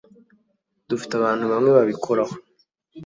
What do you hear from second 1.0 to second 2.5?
abantu bamwe babikoraho